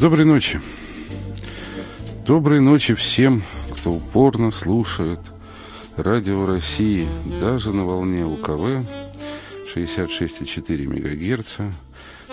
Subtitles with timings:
[0.00, 0.62] Доброй ночи.
[2.24, 5.20] Доброй ночи всем, кто упорно слушает
[5.94, 7.06] Радио России,
[7.38, 8.88] даже на волне УКВ
[9.76, 11.58] 66,4 МГц.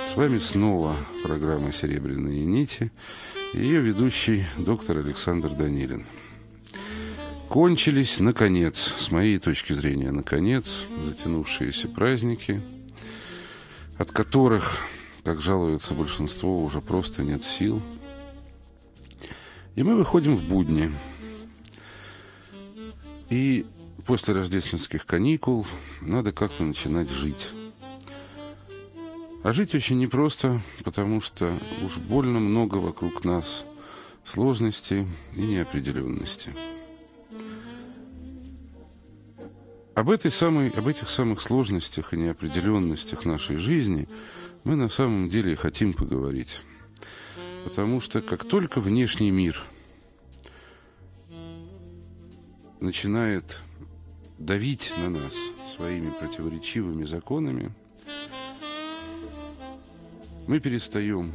[0.10, 2.90] С вами снова программа «Серебряные нити»
[3.54, 6.06] и ее ведущий доктор Александр Данилин.
[7.50, 12.62] Кончились, наконец, с моей точки зрения, наконец, затянувшиеся праздники,
[13.98, 14.80] от которых
[15.28, 17.82] как жалуется большинство, уже просто нет сил.
[19.76, 20.90] И мы выходим в будни.
[23.30, 23.66] И
[24.06, 25.68] после рождественских каникул
[26.00, 27.50] надо как-то начинать жить.
[29.44, 33.66] А жить очень непросто, потому что уж больно много вокруг нас
[34.24, 35.06] сложностей
[35.36, 36.52] и неопределенности.
[39.94, 44.08] Об, этой самой, об этих самых сложностях и неопределенностях нашей жизни–
[44.68, 46.60] мы на самом деле хотим поговорить.
[47.64, 49.64] Потому что как только внешний мир
[52.82, 53.62] начинает
[54.38, 55.34] давить на нас
[55.74, 57.74] своими противоречивыми законами,
[60.48, 61.32] мы перестаем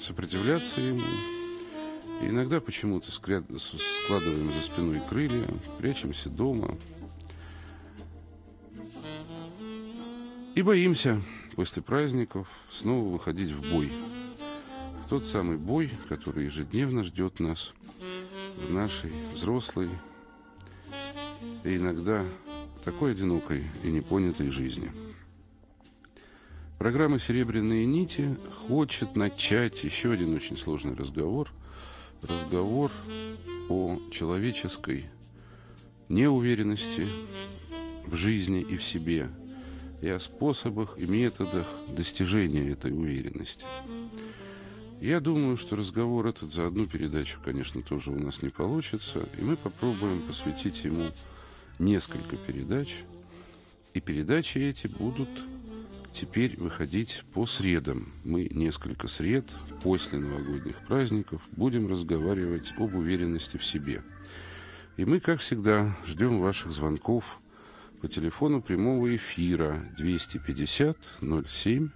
[0.00, 1.02] сопротивляться ему,
[2.22, 5.46] и иногда почему-то складываем за спиной крылья,
[5.76, 6.78] прячемся дома
[10.54, 11.20] и боимся
[11.58, 13.90] после праздников снова выходить в бой.
[15.08, 17.74] Тот самый бой, который ежедневно ждет нас
[18.56, 19.88] в нашей взрослой
[21.64, 22.24] и иногда
[22.84, 24.92] такой одинокой и непонятой жизни.
[26.78, 28.36] Программа «Серебряные нити»
[28.68, 31.50] хочет начать еще один очень сложный разговор.
[32.22, 32.92] Разговор
[33.68, 35.06] о человеческой
[36.08, 37.08] неуверенности
[38.06, 39.28] в жизни и в себе–
[40.00, 43.66] и о способах и методах достижения этой уверенности.
[45.00, 49.42] Я думаю, что разговор этот за одну передачу, конечно, тоже у нас не получится, и
[49.42, 51.06] мы попробуем посвятить ему
[51.78, 52.96] несколько передач,
[53.94, 55.28] и передачи эти будут
[56.12, 58.12] теперь выходить по средам.
[58.24, 59.44] Мы несколько сред
[59.82, 64.02] после новогодних праздников будем разговаривать об уверенности в себе.
[64.96, 67.40] И мы, как всегда, ждем ваших звонков
[68.00, 71.88] по телефону прямого эфира 250 07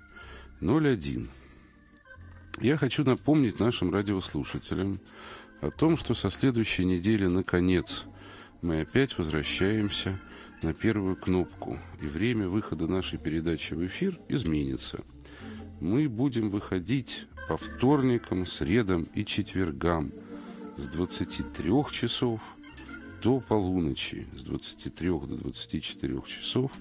[0.61, 1.29] 01.
[2.61, 5.01] Я хочу напомнить нашим радиослушателям
[5.61, 8.05] о том, что со следующей недели, наконец,
[8.63, 10.19] мы опять возвращаемся
[10.63, 15.05] на первую кнопку, и время выхода нашей передачи в эфир изменится.
[15.81, 20.13] Мы будем выходить по вторникам, средам и четвергам
[20.77, 22.41] с 23 часов–
[23.23, 26.73] до полуночи, с 23 до 24 часов,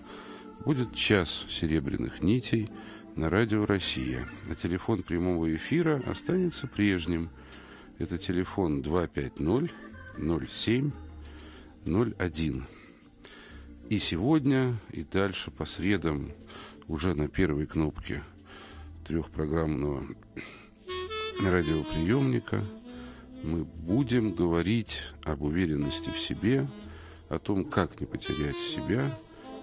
[0.66, 2.70] будет час серебряных нитей
[3.16, 4.28] на радио «Россия».
[4.50, 7.30] А телефон прямого эфира останется прежним.
[8.00, 9.72] Это телефон 250
[10.18, 10.92] 07
[11.86, 12.66] 01.
[13.90, 16.32] И сегодня, и дальше по средам
[16.88, 18.24] уже на первой кнопке
[19.06, 20.06] трехпрограммного
[21.40, 22.66] радиоприемника–
[23.44, 26.68] мы будем говорить об уверенности в себе,
[27.30, 29.18] о том, как не потерять себя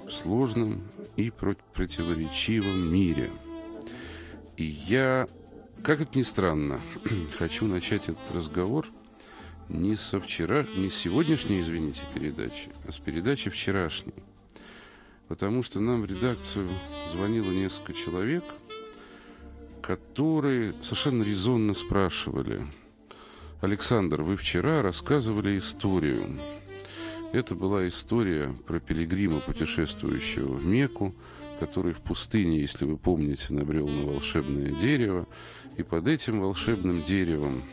[0.06, 0.82] в сложном
[1.16, 3.30] и противоречивом мире.
[4.56, 5.28] И я,
[5.82, 6.80] как это ни странно,
[7.38, 8.86] хочу начать этот разговор
[9.68, 14.14] не со вчера, не с сегодняшней, извините, передачи, а с передачи вчерашней.
[15.28, 16.70] Потому что нам в редакцию
[17.12, 18.44] звонило несколько человек,
[19.82, 22.66] которые совершенно резонно спрашивали–
[23.60, 26.38] Александр, вы вчера рассказывали историю.
[27.32, 31.12] Это была история про пилигрима, путешествующего в Мекку,
[31.58, 35.26] который в пустыне, если вы помните, набрел на волшебное дерево,
[35.76, 37.64] и под этим волшебным деревом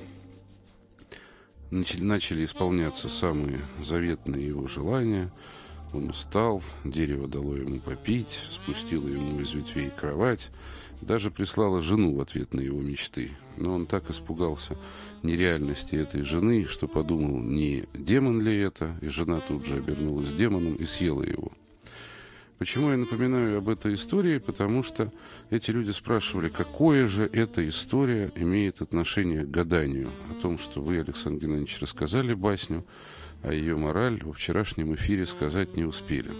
[1.69, 5.31] начали исполняться самые заветные его желания.
[5.93, 10.49] Он устал, дерево дало ему попить, спустило ему из ветвей кровать,
[11.02, 13.38] даже прислала жену в ответ на его мечты.
[13.55, 14.78] Но он так испугался
[15.26, 20.76] нереальности этой жены, что подумал, не демон ли это, и жена тут же обернулась демоном
[20.76, 21.52] и съела его.
[22.58, 24.38] Почему я напоминаю об этой истории?
[24.38, 25.12] Потому что
[25.50, 30.12] эти люди спрашивали, какое же эта история имеет отношение к гаданию.
[30.32, 32.86] О том, что вы, Александр Геннадьевич, рассказали басню,
[33.44, 36.32] а ее мораль во вчерашнем эфире сказать не успели.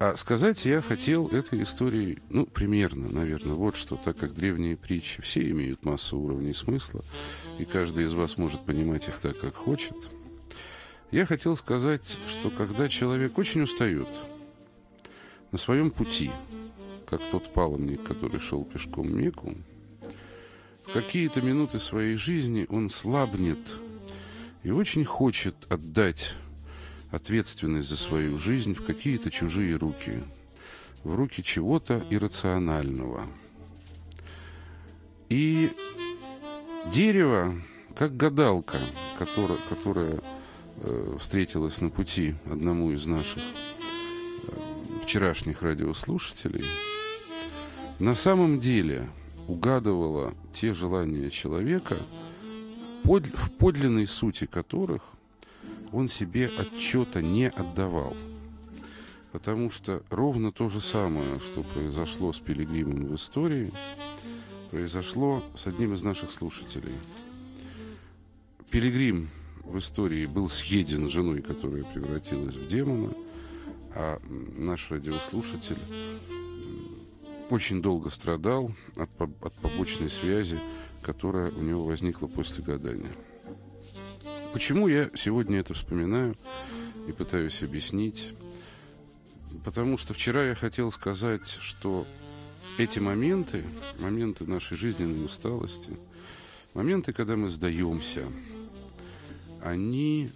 [0.00, 5.20] А сказать я хотел этой истории, ну, примерно, наверное, вот что, так как древние притчи
[5.20, 7.04] все имеют массу уровней смысла,
[7.58, 9.94] и каждый из вас может понимать их так, как хочет.
[11.10, 14.08] Я хотел сказать, что когда человек очень устает
[15.52, 16.30] на своем пути,
[17.06, 19.54] как тот паломник, который шел пешком Мекку,
[20.86, 23.58] в какие-то минуты своей жизни он слабнет
[24.62, 26.36] и очень хочет отдать
[27.10, 30.22] ответственность за свою жизнь в какие-то чужие руки,
[31.02, 33.26] в руки чего-то иррационального.
[35.28, 35.70] И
[36.92, 37.54] дерево,
[37.96, 38.78] как гадалка,
[39.18, 40.20] которая, которая
[40.76, 46.64] э, встретилась на пути одному из наших э, вчерашних радиослушателей,
[47.98, 49.08] на самом деле
[49.46, 51.98] угадывала те желания человека,
[53.02, 55.02] в подлинной сути которых
[55.92, 58.16] он себе отчета не отдавал.
[59.32, 63.72] Потому что ровно то же самое, что произошло с Пилигримом в истории,
[64.70, 66.94] произошло с одним из наших слушателей.
[68.70, 69.30] Пилигрим
[69.64, 73.12] в истории был съеден женой, которая превратилась в демона,
[73.94, 74.20] а
[74.56, 75.78] наш радиослушатель
[77.50, 80.58] очень долго страдал от, от побочной связи,
[81.02, 83.12] которая у него возникла после гадания.
[84.52, 86.36] Почему я сегодня это вспоминаю
[87.06, 88.32] и пытаюсь объяснить?
[89.64, 92.04] Потому что вчера я хотел сказать, что
[92.76, 93.62] эти моменты,
[94.00, 95.96] моменты нашей жизненной усталости,
[96.74, 98.24] моменты, когда мы сдаемся,
[99.62, 100.32] они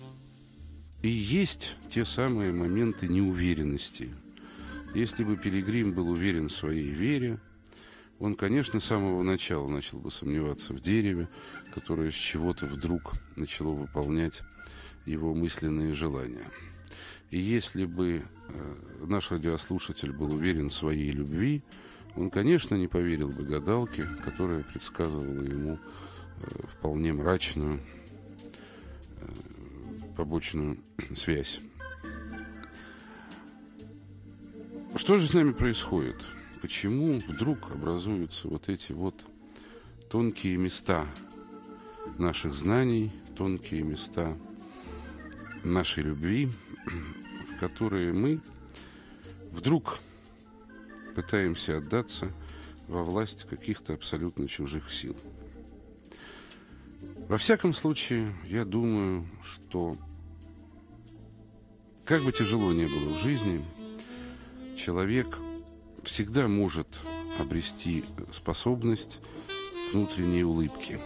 [1.03, 4.11] и есть те самые моменты неуверенности.
[4.95, 7.41] Если бы Пилигрим был уверен в своей вере,
[8.19, 11.29] он, конечно, с самого начала начал бы сомневаться в дереве,
[11.75, 14.43] которое с чего-то вдруг начало выполнять
[15.05, 16.51] его мысленные желания.
[17.31, 18.75] И если бы э,
[19.07, 21.63] наш радиослушатель был уверен в своей любви,
[22.17, 27.81] он, конечно, не поверил бы гадалке, которая предсказывала ему э, вполне мрачную
[29.19, 29.27] э,
[30.17, 30.79] побочную
[31.15, 31.61] связь.
[34.95, 36.25] Что же с нами происходит?
[36.65, 39.23] Почему вдруг образуются вот эти вот
[40.09, 41.05] тонкие места
[42.17, 44.35] наших знаний, тонкие места
[45.63, 46.49] нашей любви,
[47.51, 48.41] в которые мы
[49.51, 49.99] вдруг
[51.15, 52.33] пытаемся отдаться
[52.89, 55.19] во власть каких-то абсолютно чужих сил.
[57.29, 59.99] Во всяком случае, я думаю, что
[62.07, 63.63] как бы тяжело не было в жизни,
[64.79, 65.39] человек–
[66.05, 66.89] всегда может
[67.39, 69.21] обрести способность
[69.93, 71.01] внутренней улыбки.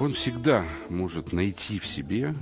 [0.00, 2.34] Он всегда может найти в себе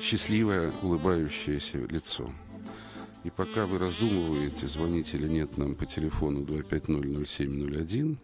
[0.00, 2.30] счастливое, улыбающееся лицо.
[3.24, 8.16] И пока вы раздумываете, звонить или нет нам по телефону 250-0701,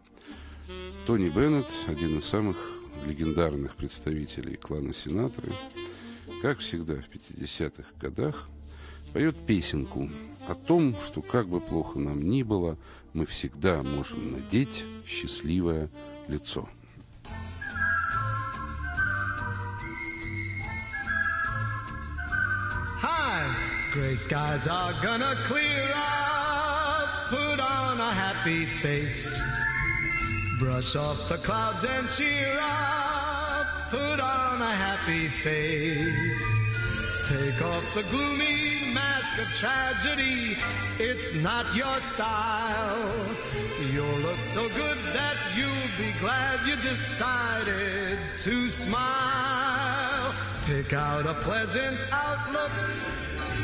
[1.06, 2.56] Тони Беннет, один из самых
[3.04, 5.52] легендарных представителей клана Синатры,
[6.40, 8.48] как всегда в 50-х годах–
[9.12, 10.10] поет песенку
[10.46, 12.76] о том, что как бы плохо нам ни было,
[13.12, 15.88] мы всегда можем надеть счастливое
[16.28, 16.68] лицо.
[23.02, 23.44] Hi,
[23.92, 27.28] gray skies are gonna clear up.
[27.28, 29.28] Put on a happy face.
[30.58, 33.90] Brush off the clouds and cheer up.
[33.90, 36.61] Put on a happy face.
[37.26, 40.56] Take off the gloomy mask of tragedy.
[40.98, 43.36] It's not your style.
[43.92, 50.34] You'll look so good that you'll be glad you decided to smile.
[50.66, 52.72] Pick out a pleasant outlook.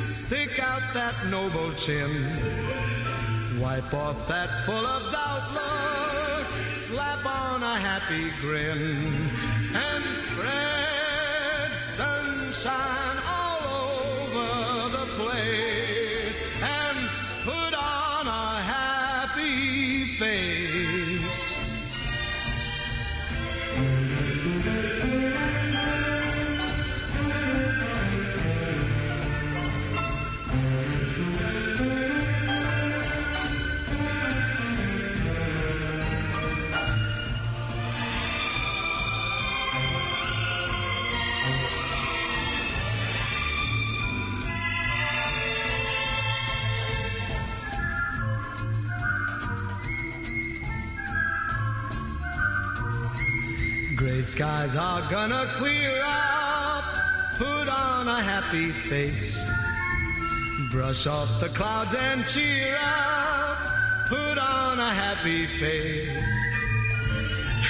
[0.06, 2.10] Stick out that noble chin.
[3.58, 6.46] Wipe off that full of doubt look.
[6.86, 9.30] Slap on a happy grin
[9.74, 13.27] and spread sunshine
[15.18, 15.77] play.
[54.28, 56.84] Skies are gonna clear up.
[57.36, 59.38] Put on a happy face.
[60.70, 63.58] Brush off the clouds and cheer up.
[64.06, 66.32] Put on a happy face.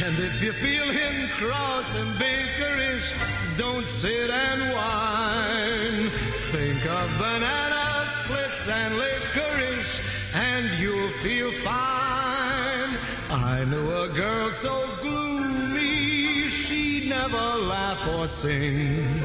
[0.04, 3.08] And if you're feeling cross and bakerish,
[3.56, 6.10] don't sit and whine.
[6.54, 7.84] Think of banana
[8.18, 9.94] splits and licorice,
[10.34, 12.92] and you'll feel fine.
[13.30, 15.37] I knew a girl so she'd
[17.08, 19.22] never laugh or sing.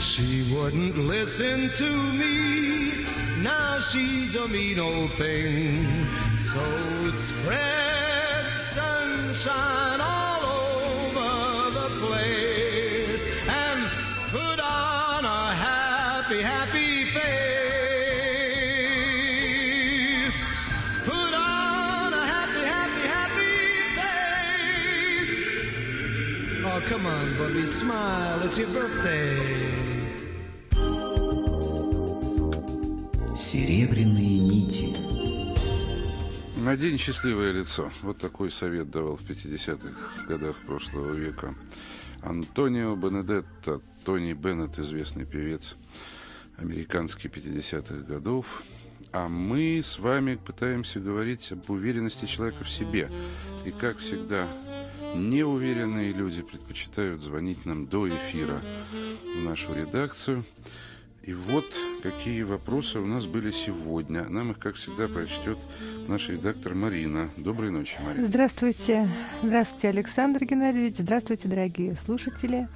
[0.00, 1.90] She wouldn't listen to
[2.20, 3.04] me.
[3.42, 6.06] Now she's a mean old thing.
[6.52, 9.91] So spread sunshine
[28.02, 28.42] smile.
[28.44, 29.72] It's your birthday.
[33.34, 34.94] Серебряные нити.
[36.56, 37.90] Надень счастливое лицо.
[38.02, 41.54] Вот такой совет давал в 50-х годах прошлого века.
[42.22, 45.76] Антонио Бенедетто, Тони Беннет, известный певец,
[46.56, 48.62] американский 50-х годов.
[49.12, 53.10] А мы с вами пытаемся говорить об уверенности человека в себе.
[53.64, 54.46] И, как всегда,
[55.14, 58.62] неуверенные люди предпочитают звонить нам до эфира
[59.36, 60.44] в нашу редакцию.
[61.22, 61.64] И вот
[62.02, 64.24] какие вопросы у нас были сегодня.
[64.28, 65.56] Нам их, как всегда, прочтет
[66.08, 67.30] наш редактор Марина.
[67.36, 68.26] Доброй ночи, Марина.
[68.26, 69.08] Здравствуйте.
[69.42, 70.96] Здравствуйте, Александр Геннадьевич.
[70.96, 72.68] Здравствуйте, дорогие слушатели.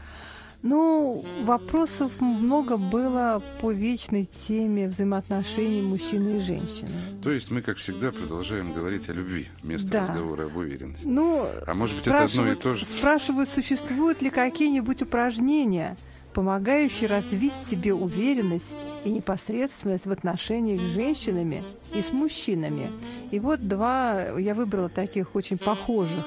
[0.69, 6.91] Ну, вопросов много было по вечной теме взаимоотношений мужчины и женщины.
[7.23, 10.01] То есть мы, как всегда, продолжаем говорить о любви вместо Да.
[10.01, 11.07] разговора об уверенности.
[11.07, 12.85] Ну, А может быть, это одно и то же?
[12.85, 15.97] спрашивают, существуют ли какие-нибудь упражнения,
[16.35, 21.63] помогающие развить себе уверенность и непосредственность в отношениях с женщинами
[21.95, 22.91] и с мужчинами.
[23.31, 26.27] И вот два, я выбрала таких очень похожих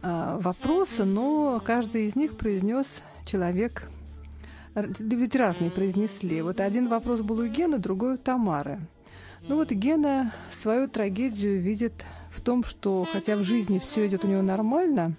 [0.00, 3.88] а, вопроса, но каждый из них произнес человек,
[4.74, 6.42] люди разные произнесли.
[6.42, 8.80] Вот один вопрос был у Гены, другой у Тамары.
[9.48, 14.28] Ну вот Гена свою трагедию видит в том, что хотя в жизни все идет у
[14.28, 15.16] него нормально,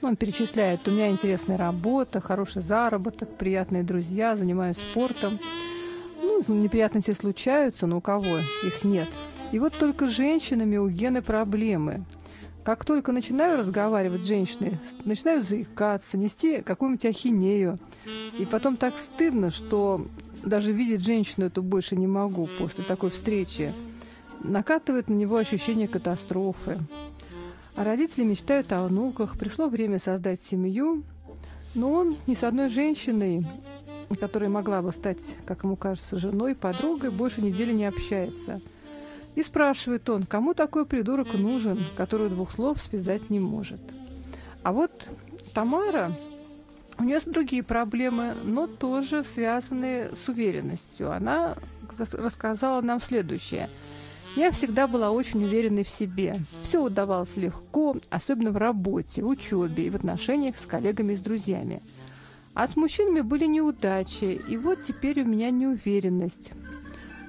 [0.00, 5.40] ну, он перечисляет, у меня интересная работа, хороший заработок, приятные друзья, занимаюсь спортом.
[6.20, 8.36] Ну, неприятности случаются, но у кого
[8.66, 9.08] их нет.
[9.52, 12.04] И вот только с женщинами у Гены проблемы.
[12.64, 17.78] Как только начинаю разговаривать с женщиной, начинаю заикаться, нести какую-нибудь ахинею.
[18.38, 20.06] И потом так стыдно, что
[20.42, 23.74] даже видеть женщину эту больше не могу после такой встречи.
[24.42, 26.80] Накатывает на него ощущение катастрофы.
[27.74, 31.02] А родители мечтают о внуках, пришло время создать семью,
[31.74, 33.46] но он ни с одной женщиной,
[34.18, 38.62] которая могла бы стать, как ему кажется, женой, подругой, больше недели не общается.
[39.34, 43.80] И спрашивает он, кому такой придурок нужен, который двух слов связать не может.
[44.62, 45.08] А вот
[45.52, 46.12] Тамара,
[46.98, 51.12] у нее другие проблемы, но тоже связанные с уверенностью.
[51.12, 51.56] Она
[51.98, 53.68] рас- рассказала нам следующее.
[54.36, 56.36] Я всегда была очень уверенной в себе.
[56.64, 61.82] Все удавалось легко, особенно в работе, учебе и в отношениях с коллегами и с друзьями.
[62.52, 66.50] А с мужчинами были неудачи, и вот теперь у меня неуверенность.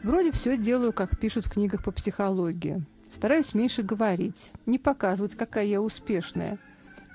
[0.06, 2.86] Вроде все делаю, как пишут в книгах по психологии.
[3.16, 6.60] Стараюсь меньше говорить, не показывать, какая я успешная.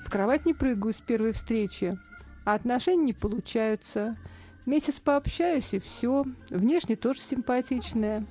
[0.04, 1.96] В кровать не прыгаю с первой встречи,
[2.44, 4.16] а отношения не получаются.
[4.66, 6.24] Месяц пообщаюсь, и все.
[6.50, 8.26] Внешне тоже симпатичная.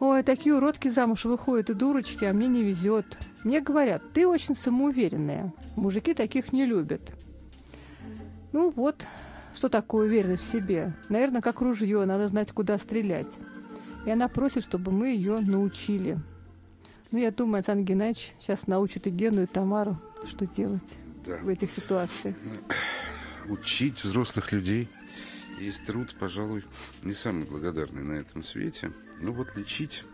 [0.00, 3.06] Ой, такие уродки замуж выходят и дурочки, а мне не везет.
[3.44, 5.52] Мне говорят, ты очень самоуверенная.
[5.76, 7.02] Мужики таких не любят.
[8.50, 9.04] Ну вот,
[9.54, 10.94] что такое уверенность в себе?
[11.08, 13.36] Наверное, как ружье, надо знать, куда стрелять.
[14.06, 16.18] И она просит, чтобы мы ее научили.
[17.10, 21.38] Ну, я думаю, Александр Геннадьевич сейчас научит и Гену, и Тамару, что делать Да.
[21.42, 22.34] в этих ситуациях.
[23.48, 24.88] Учить взрослых людей
[25.60, 26.64] есть труд, пожалуй,
[27.02, 28.90] не самый благодарный на этом свете.
[29.20, 30.04] Ну вот лечить.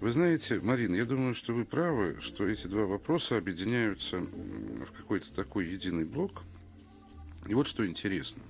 [0.00, 5.32] Вы знаете, Марина, я думаю, что вы правы, что эти два вопроса объединяются в какой-то
[5.34, 6.42] такой единый блок.
[7.46, 8.42] И вот что интересно.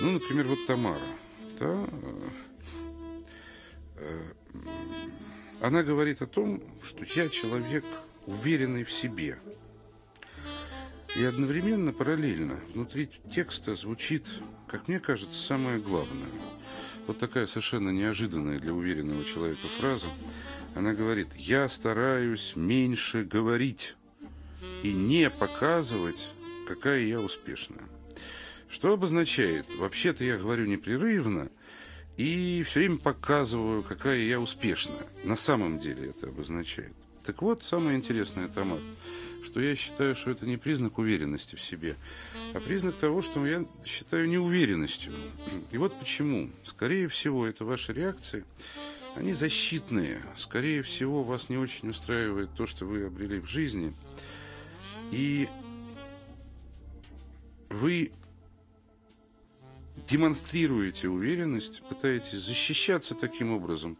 [0.00, 1.00] Ну, например, вот Тамара.
[1.58, 2.28] Да, э,
[3.96, 4.22] э,
[5.60, 7.84] она говорит о том, что я человек
[8.26, 9.38] уверенный в себе.
[11.16, 14.26] И одновременно, параллельно, внутри текста звучит,
[14.68, 16.28] как мне кажется, самое главное.
[17.08, 20.08] Вот такая совершенно неожиданная для уверенного человека фраза.
[20.76, 23.96] Она говорит, я стараюсь меньше говорить
[24.84, 26.32] и не показывать,
[26.68, 27.88] какая я успешная.
[28.68, 29.66] Что обозначает?
[29.76, 31.48] Вообще-то я говорю непрерывно
[32.18, 35.06] и все время показываю, какая я успешная.
[35.24, 36.92] На самом деле это обозначает.
[37.24, 38.80] Так вот, самое интересное, Тамар,
[39.44, 41.96] что я считаю, что это не признак уверенности в себе,
[42.52, 45.12] а признак того, что я считаю неуверенностью.
[45.70, 46.50] И вот почему.
[46.64, 48.44] Скорее всего, это ваша реакция
[49.16, 50.22] они защитные.
[50.36, 53.92] Скорее всего, вас не очень устраивает то, что вы обрели в жизни.
[55.10, 55.48] И
[57.68, 58.12] вы
[60.06, 63.98] демонстрируете уверенность, пытаетесь защищаться таким образом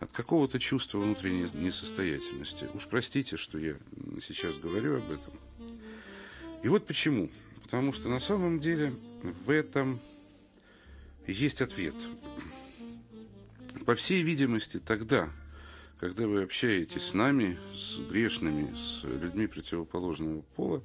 [0.00, 2.68] от какого-то чувства внутренней несостоятельности.
[2.74, 3.76] Уж простите, что я
[4.26, 5.34] сейчас говорю об этом.
[6.62, 7.30] И вот почему.
[7.62, 10.00] Потому что на самом деле в этом
[11.26, 11.94] есть ответ.
[13.86, 15.30] По всей видимости, тогда,
[15.98, 20.82] когда вы общаетесь с нами, с грешными, с людьми противоположного пола,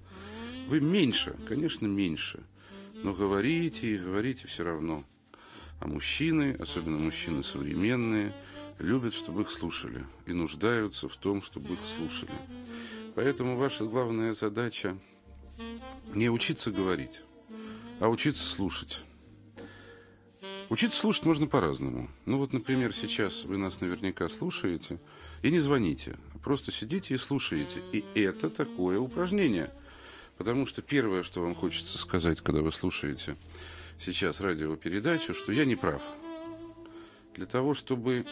[0.68, 2.44] вы меньше, конечно, меньше,
[2.94, 5.04] но говорите и говорите все равно.
[5.80, 8.34] А мужчины, особенно мужчины современные,
[8.80, 12.34] любят, чтобы их слушали и нуждаются в том, чтобы их слушали.
[13.16, 14.98] Поэтому ваша главная задача
[16.14, 17.22] не учиться говорить,
[18.00, 19.04] а учиться слушать.
[20.70, 22.10] Учиться слушать можно по-разному.
[22.26, 25.00] Ну вот, например, сейчас вы нас наверняка слушаете
[25.42, 27.82] и не звоните, а просто сидите и слушаете.
[27.94, 29.72] И это такое упражнение.
[30.38, 33.38] Потому что первое, что вам хочется сказать, когда вы слушаете
[34.00, 36.02] сейчас радиопередачу, что я не прав.
[37.36, 38.26] Для того, чтобы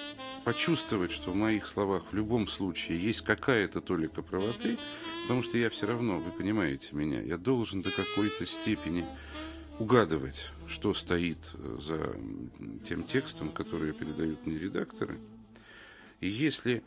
[0.43, 4.77] почувствовать, что в моих словах в любом случае есть какая-то толика правоты,
[5.23, 9.05] потому что я все равно, вы понимаете меня, я должен до какой-то степени
[9.77, 12.15] угадывать, что стоит э, за
[12.87, 15.19] тем текстом, который передают мне редакторы.
[16.21, 16.81] И если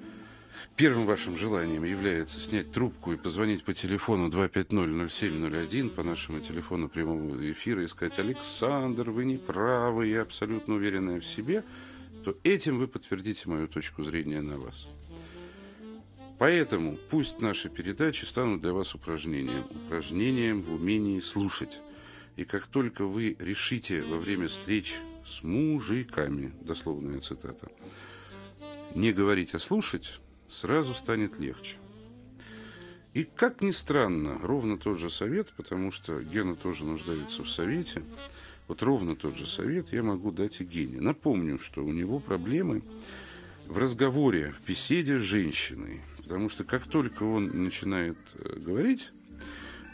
[0.77, 7.50] первым вашим желанием является снять трубку и позвонить по телефону 250-0701 по нашему телефону прямого
[7.50, 11.65] эфира и сказать «Александр, вы не правы, я абсолютно уверенная в себе»,
[12.25, 14.88] то этим вы подтвердите мою точку зрения на вас.
[16.38, 19.65] Поэтому пусть наши передачи станут для вас упражнением.
[19.87, 21.81] Упражнением в умении слушать.
[22.37, 24.95] И как только вы решите во время встреч
[25.27, 27.68] с мужиками, дословная цитата,
[28.94, 31.77] не говорить, а слушать, сразу станет легче.
[33.15, 38.03] И как ни странно, ровно тот же совет, потому что Гена тоже нуждается в совете,
[38.69, 41.01] вот ровно тот же совет я могу дать и Гене.
[41.01, 42.83] Напомню, что у него проблемы
[43.67, 46.03] в разговоре, в беседе с женщиной.
[46.19, 49.11] Потому что как только он начинает э, говорить,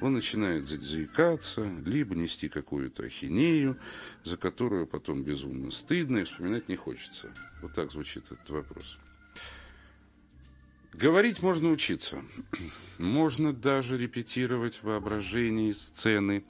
[0.01, 3.79] он начинает заикаться, либо нести какую-то ахинею,
[4.25, 7.31] за которую потом безумно стыдно и вспоминать не хочется.
[7.62, 8.99] Вот так звучит этот вопрос.
[10.98, 12.24] Говорить можно учиться.
[12.98, 16.44] Можно даже репетировать воображение сцены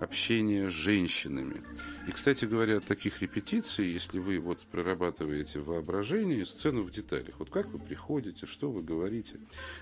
[0.00, 1.62] общения с женщинами.
[2.08, 7.50] И, кстати говоря, от таких репетиций, если вы вот прорабатываете воображение, сцену в деталях, вот
[7.50, 9.38] как вы приходите, что вы говорите,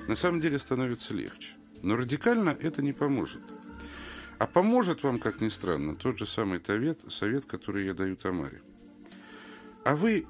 [0.07, 1.55] на самом деле становится легче.
[1.83, 3.40] Но радикально это не поможет.
[4.38, 8.61] А поможет вам, как ни странно, тот же самый совет, совет, который я даю Тамаре.
[9.85, 10.27] А вы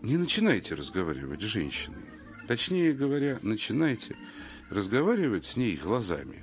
[0.00, 2.13] не начинайте разговаривать с женщиной.
[2.46, 4.16] Точнее говоря, начинайте
[4.70, 6.42] разговаривать с ней глазами.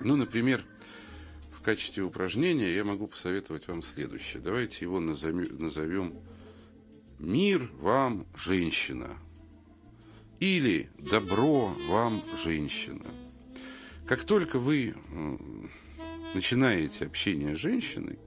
[0.00, 0.64] Ну, например,
[1.52, 4.42] в качестве упражнения я могу посоветовать вам следующее.
[4.42, 6.14] Давайте его назовем, назовем
[7.18, 9.16] «Мир вам, женщина».
[10.40, 13.04] Или «Добро вам, женщина».
[14.06, 14.94] Как только вы
[16.34, 18.18] начинаете общение с женщиной,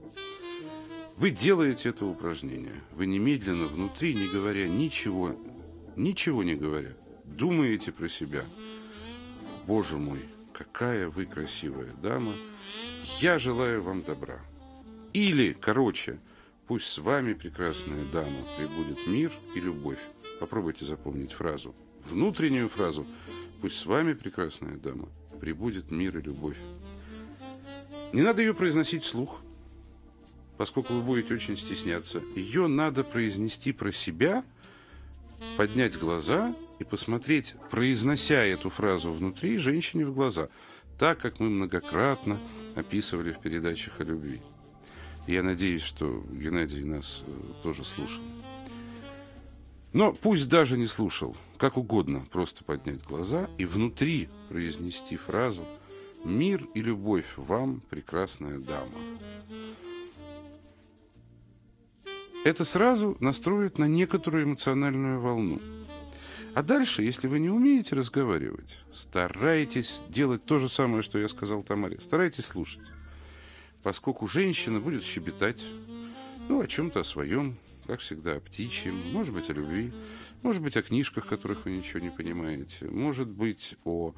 [1.16, 2.82] вы делаете это упражнение.
[2.92, 5.36] Вы немедленно внутри, не говоря ничего,
[5.96, 6.92] ничего не говоря,
[7.24, 8.44] думаете про себя.
[9.66, 10.20] Боже мой,
[10.52, 12.34] какая вы красивая дама.
[13.20, 14.40] Я желаю вам добра.
[15.12, 16.18] Или, короче,
[16.66, 20.00] пусть с вами, прекрасная дама, прибудет мир и любовь.
[20.40, 21.74] Попробуйте запомнить фразу
[22.08, 23.06] внутреннюю фразу
[23.60, 25.08] «Пусть с вами, прекрасная дама,
[25.40, 26.58] прибудет мир и любовь».
[28.12, 29.40] Не надо ее произносить вслух,
[30.56, 32.22] поскольку вы будете очень стесняться.
[32.36, 34.44] Ее надо произнести про себя,
[35.56, 40.48] поднять глаза и посмотреть, произнося эту фразу внутри, женщине в глаза,
[40.98, 42.40] так, как мы многократно
[42.74, 44.40] описывали в передачах о любви.
[45.26, 48.22] я надеюсь, что Геннадий нас э, тоже слушал.
[49.92, 55.64] Но пусть даже не слушал, как угодно, просто поднять глаза и внутри произнести фразу
[56.24, 58.98] «Мир и любовь вам, прекрасная дама».
[62.44, 65.62] Это сразу настроит на некоторую эмоциональную волну.
[66.54, 71.62] А дальше, если вы не умеете разговаривать, старайтесь делать то же самое, что я сказал
[71.62, 71.98] Тамаре.
[72.00, 72.82] Старайтесь слушать.
[73.82, 75.64] Поскольку женщина будет щебетать,
[76.48, 79.94] ну, о чем-то о своем, как всегда, о птичьем, может быть, о любви,
[80.42, 84.14] может быть, о книжках, которых вы ничего не понимаете, может быть, о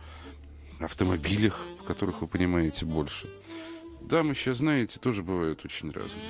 [0.80, 3.30] автомобилях, в которых вы понимаете больше.
[4.00, 6.24] Дамы сейчас, знаете, тоже бывают очень разные.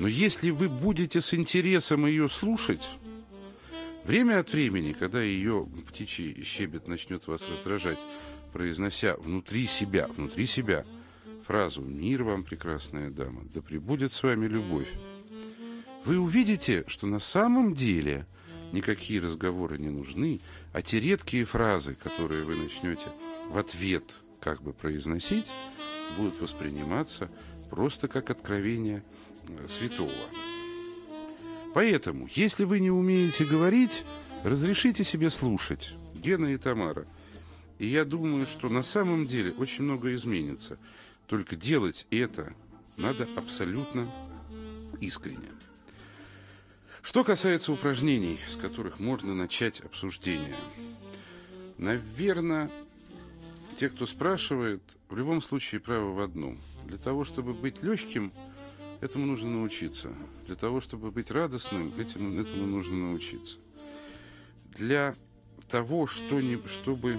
[0.00, 2.88] Но если вы будете с интересом ее слушать,
[4.02, 8.00] время от времени, когда ее птичий щебет начнет вас раздражать,
[8.50, 10.86] произнося внутри себя, внутри себя
[11.46, 14.88] фразу «Мир вам, прекрасная дама, да пребудет с вами любовь»,
[16.06, 18.26] вы увидите, что на самом деле
[18.72, 20.40] никакие разговоры не нужны,
[20.72, 23.12] а те редкие фразы, которые вы начнете
[23.50, 25.52] в ответ как бы произносить,
[26.16, 27.30] будут восприниматься
[27.68, 29.04] просто как откровение
[29.68, 30.12] святого.
[31.74, 34.04] Поэтому, если вы не умеете говорить,
[34.42, 35.94] разрешите себе слушать.
[36.14, 37.06] Гена и Тамара.
[37.78, 40.78] И я думаю, что на самом деле очень много изменится.
[41.26, 42.54] Только делать это
[42.96, 44.12] надо абсолютно
[45.00, 45.48] искренне.
[47.02, 50.56] Что касается упражнений, с которых можно начать обсуждение,
[51.78, 52.70] наверное,
[53.78, 56.60] те, кто спрашивает, в любом случае правы в одном.
[56.84, 58.32] Для того, чтобы быть легким,
[59.00, 60.12] этому нужно научиться.
[60.46, 63.58] Для того, чтобы быть радостным, этим, этому нужно научиться.
[64.76, 65.16] Для
[65.68, 67.18] того, что не, чтобы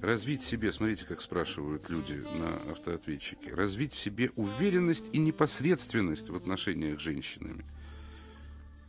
[0.00, 6.28] развить в себе, смотрите, как спрашивают люди на автоответчике, развить в себе уверенность и непосредственность
[6.28, 7.64] в отношениях с женщинами.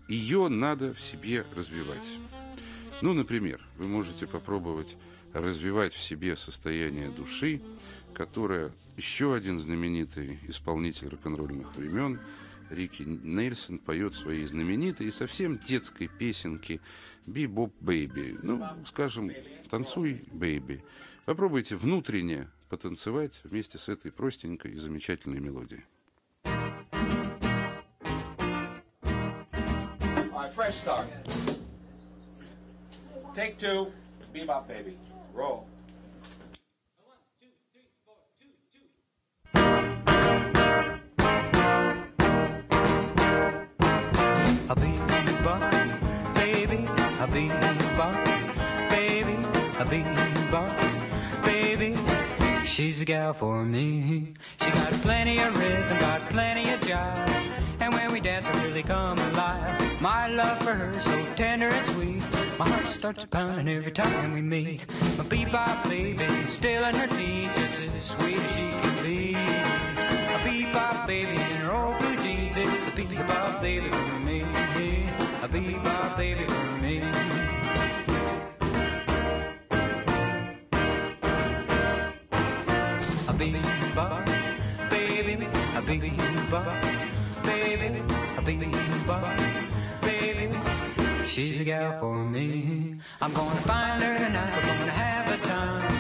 [0.08, 2.08] Ее надо в себе развивать.
[3.02, 4.98] Ну, например, вы можете попробовать
[5.34, 7.62] развивать в себе состояние души,
[8.14, 12.20] которое еще один знаменитый исполнитель рок-н-ролльных времен,
[12.70, 16.82] Рики Нельсон, поет свои знаменитые совсем детской песенки
[17.26, 18.38] «Be-Bop Baby».
[18.42, 19.32] Ну, скажем,
[19.70, 20.84] «Танцуй, baby».
[21.26, 25.86] Попробуйте внутренне потанцевать вместе с этой простенькой и замечательной мелодией.
[30.58, 31.06] fresh start.
[33.36, 33.92] Take two,
[34.34, 34.98] bebop baby.
[35.36, 35.68] Roll.
[44.70, 46.84] A bebop, baby,
[47.24, 49.34] a bebop, baby,
[49.80, 51.96] a bebop, baby.
[52.66, 54.34] She's a gal for me.
[54.60, 57.30] She got plenty of rhythm, got plenty of jive.
[57.80, 60.02] And when we dance, I really come alive.
[60.02, 62.24] My love for her so tender and sweet.
[62.60, 64.82] My heart starts pounding every time we meet.
[65.18, 69.34] My bebop baby, still in her teens, just as sweet as she can be.
[69.34, 72.07] A bebop baby in her old
[72.78, 74.42] blue jeans, it's a baby for me.
[75.42, 77.02] A bebop baby for me.
[83.28, 84.26] A bebop
[84.90, 85.34] baby,
[85.76, 86.82] a bebop
[87.44, 88.02] baby,
[88.38, 89.38] a bebop
[91.26, 93.00] She's a gal for me.
[93.22, 94.56] I'm gonna find her tonight.
[94.56, 95.92] We're gonna have a time.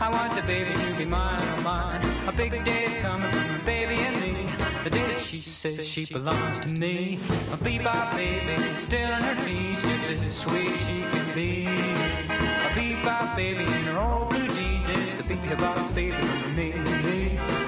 [0.00, 2.02] I want the baby to be mine, mine.
[2.26, 4.45] A big day is coming for the baby and me.
[4.86, 7.18] The day she says she belongs to me.
[7.52, 11.66] A bebop baby, still in her teens, just as sweet as she can be.
[11.66, 16.70] A bebop baby in her old blue jeans, it's a bebop baby for me.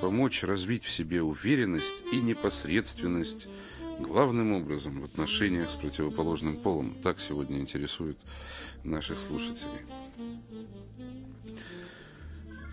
[0.01, 3.47] помочь развить в себе уверенность и непосредственность
[3.99, 6.95] главным образом в отношениях с противоположным полом.
[7.03, 8.17] Так сегодня интересует
[8.83, 9.85] наших слушателей.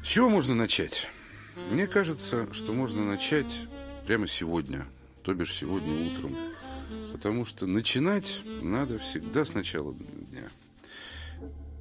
[0.02, 1.08] С чего можно начать?
[1.70, 3.68] Мне кажется, что можно начать
[4.06, 4.86] прямо сегодня,
[5.22, 6.34] то бишь сегодня утром.
[7.12, 9.94] Потому что начинать надо всегда с начала
[10.30, 10.48] дня.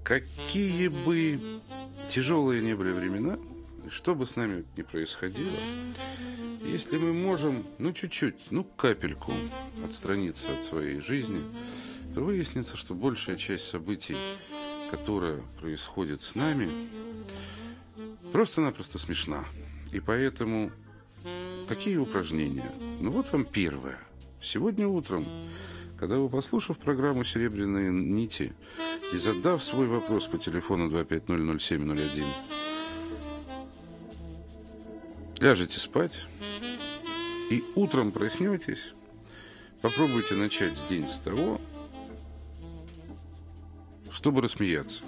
[0.04, 1.40] Какие бы
[2.10, 3.38] тяжелые не были времена,
[3.88, 5.58] И что бы с нами ни происходило,
[6.62, 9.32] если мы можем, ну чуть-чуть, ну капельку
[9.86, 11.42] отстраниться от своей жизни,
[12.14, 14.18] то выяснится, что большая часть событий,
[14.92, 16.70] которая происходит с нами,
[18.34, 19.46] просто-напросто смешна.
[19.94, 20.70] И поэтому
[21.70, 22.70] какие упражнения?
[23.00, 24.00] Ну вот вам первое.
[24.42, 25.26] Сегодня утром,
[25.98, 28.54] когда вы, послушав программу «Серебряные нити»
[29.14, 32.26] и задав свой вопрос по телефону 2500701,
[35.40, 36.28] ляжете спать
[37.50, 38.94] и утром проснетесь,
[39.82, 41.62] попробуйте начать день с того,
[44.12, 45.04] чтобы рассмеяться.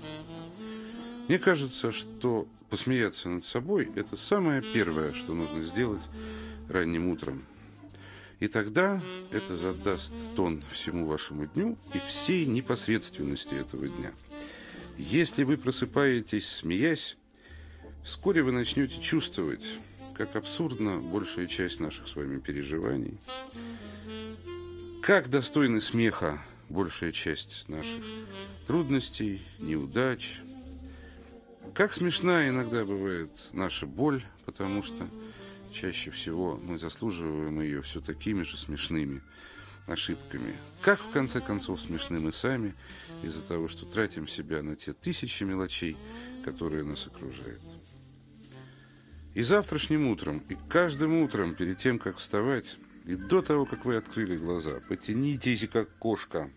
[1.28, 6.04] Мне кажется, что посмеяться над собой– это самое первое, что нужно сделать
[6.68, 7.44] ранним утром.
[8.40, 14.14] И тогда это задаст тон всему вашему дню и всей непосредственности этого дня.
[14.98, 17.18] Если вы просыпаетесь, смеясь,
[18.04, 19.80] вскоре вы начнете чувствовать,
[20.20, 23.18] как абсурдна большая часть наших с вами переживаний,
[25.02, 28.04] как достойны смеха большая часть наших
[28.68, 30.42] трудностей, неудач,
[31.74, 35.08] как смешна иногда бывает наша боль, потому что
[35.72, 39.22] чаще всего мы заслуживаем ее все такими же смешными
[39.88, 40.54] ошибками.
[40.82, 42.76] Как, в конце концов, смешны мы сами
[43.24, 45.96] из-за того, что тратим себя на те тысячи мелочей,
[46.44, 47.62] которые нас окружают.
[49.36, 53.96] И завтрашним утром, и каждым утром, перед тем, как вставать, и до того, как вы
[53.96, 56.52] открыли глаза, потянитесь, как кошка.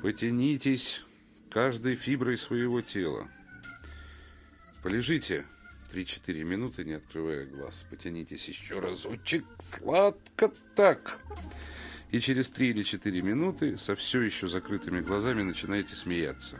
[0.00, 1.02] Потянитесь
[1.50, 3.28] каждой фиброй своего тела.
[4.82, 5.44] Полежите
[5.92, 7.86] 3-4 минуты, не открывая глаз.
[7.90, 9.44] Потянитесь еще разочек.
[9.60, 11.20] Сладко так.
[12.10, 16.58] И через 3 или 4 минуты со все еще закрытыми глазами начинаете смеяться.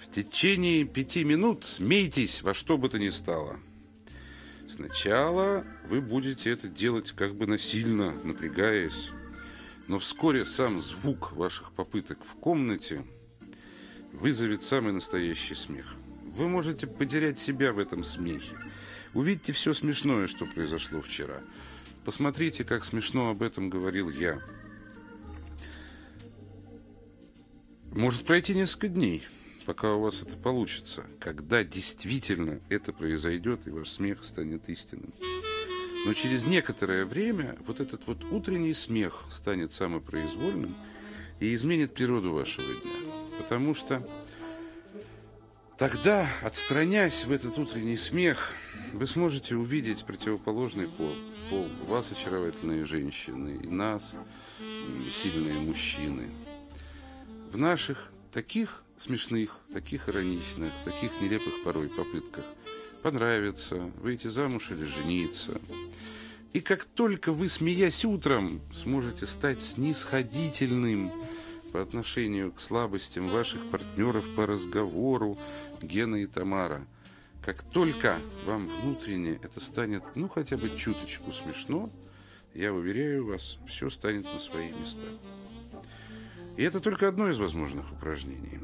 [0.00, 3.58] В течение пяти минут смейтесь во что бы то ни стало.
[4.68, 9.10] Сначала вы будете это делать как бы насильно, напрягаясь,
[9.86, 13.04] но вскоре сам звук ваших попыток в комнате
[14.12, 15.94] вызовет самый настоящий смех.
[16.24, 18.56] Вы можете потерять себя в этом смехе.
[19.14, 21.40] Увидьте все смешное, что произошло вчера.
[22.04, 24.40] Посмотрите, как смешно об этом говорил я.
[27.92, 29.24] Может пройти несколько дней–
[29.66, 35.12] пока у вас это получится, когда действительно это произойдет, и ваш смех станет истинным.
[36.06, 40.76] Но через некоторое время вот этот вот утренний смех станет самопроизвольным
[41.40, 42.92] и изменит природу вашего дня.
[43.38, 44.08] Потому что
[45.76, 48.52] тогда, отстраняясь в этот утренний смех,
[48.92, 51.12] вы сможете увидеть противоположный пол.
[51.50, 54.14] пол вас очаровательные женщины, и нас,
[55.10, 56.30] сильные мужчины.
[57.50, 62.44] В наших таких смешных, таких ироничных, таких нелепых порой попытках
[63.02, 65.60] понравиться, выйти замуж или жениться.
[66.52, 71.12] И как только вы, смеясь утром, сможете стать снисходительным
[71.72, 75.38] по отношению к слабостям ваших партнеров по разговору,
[75.82, 76.84] Гена и Тамара,
[77.44, 81.90] как только вам внутренне это станет, ну, хотя бы чуточку смешно,
[82.54, 85.06] я уверяю вас, все станет на свои места.
[86.56, 88.60] И это только одно из возможных упражнений.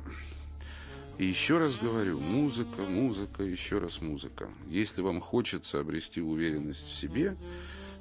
[1.18, 4.48] И еще раз говорю, музыка, музыка, еще раз музыка.
[4.66, 7.36] Если вам хочется обрести уверенность в себе,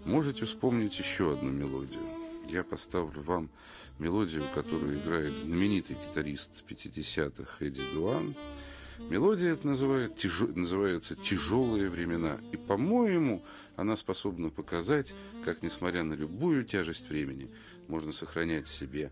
[0.06, 2.02] можете вспомнить еще одну мелодию.
[2.48, 3.50] Я поставлю вам
[4.00, 8.36] мелодию, которую играет знаменитый гитарист 50-х Эдди Дуан.
[8.98, 10.42] Мелодия эта называет, тяж...
[10.56, 12.40] называется «Тяжелые времена».
[12.52, 13.44] И, по-моему,
[13.76, 17.50] она способна показать, как, несмотря на любую тяжесть времени,
[17.88, 19.12] можно сохранять в себе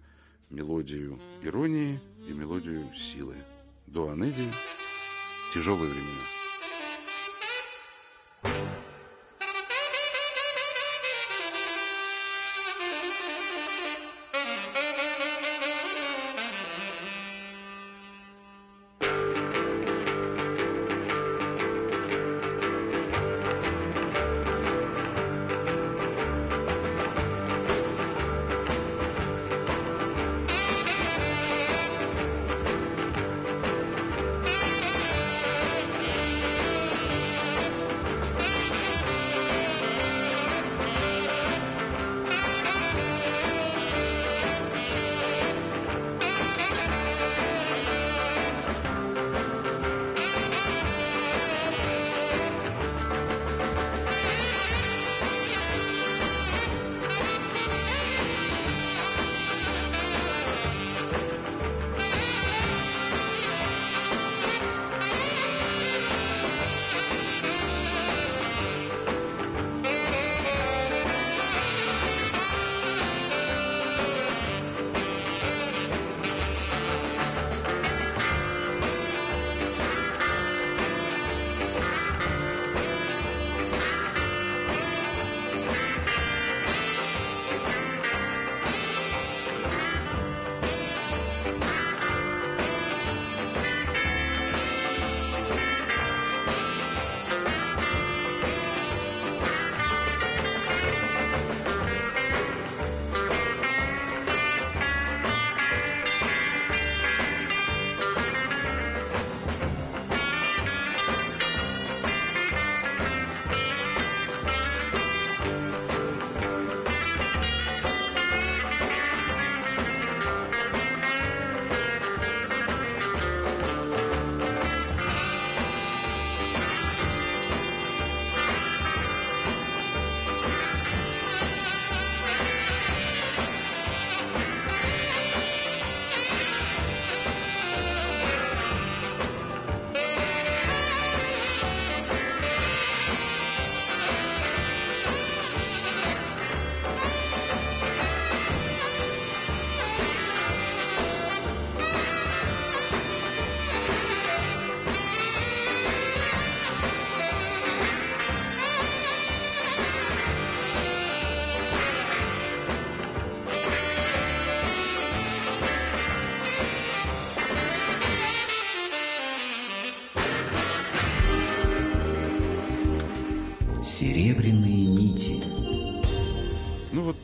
[0.50, 3.36] мелодию иронии и мелодию силы.
[3.88, 4.52] До Анеди
[5.54, 6.38] тяжелые времена.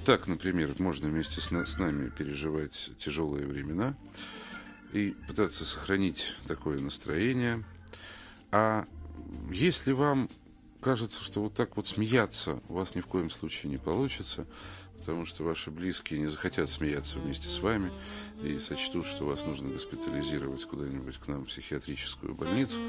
[0.06, 3.96] Так, например, можно вместе с, на- с нами переживать тяжелые времена
[4.94, 7.63] и пытаться сохранить такое настроение.
[8.52, 8.86] А
[9.52, 10.30] если вам
[10.80, 14.46] кажется, что вот так вот смеяться у вас ни в коем случае не получится,
[14.98, 17.92] потому что ваши близкие не захотят смеяться вместе с вами
[18.44, 22.80] и сочтут, что вас нужно госпитализировать куда-нибудь к нам в психиатрическую больницу.